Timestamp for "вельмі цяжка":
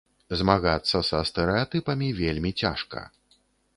2.21-3.05